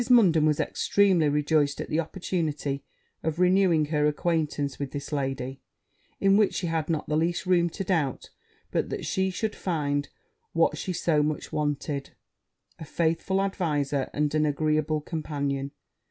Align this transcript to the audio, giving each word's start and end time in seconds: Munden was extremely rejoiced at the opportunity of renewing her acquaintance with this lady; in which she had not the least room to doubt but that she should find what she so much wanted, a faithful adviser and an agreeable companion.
Munden 0.09 0.47
was 0.47 0.59
extremely 0.59 1.29
rejoiced 1.29 1.79
at 1.79 1.87
the 1.87 1.99
opportunity 1.99 2.83
of 3.21 3.37
renewing 3.37 3.85
her 3.93 4.07
acquaintance 4.07 4.79
with 4.79 4.93
this 4.93 5.11
lady; 5.11 5.61
in 6.19 6.37
which 6.37 6.55
she 6.55 6.65
had 6.65 6.89
not 6.89 7.07
the 7.07 7.15
least 7.15 7.45
room 7.45 7.69
to 7.69 7.83
doubt 7.83 8.31
but 8.71 8.89
that 8.89 9.05
she 9.05 9.29
should 9.29 9.55
find 9.55 10.09
what 10.53 10.75
she 10.75 10.91
so 10.91 11.21
much 11.21 11.53
wanted, 11.53 12.15
a 12.79 12.83
faithful 12.83 13.39
adviser 13.43 14.09
and 14.11 14.33
an 14.33 14.47
agreeable 14.47 15.01
companion. 15.01 15.69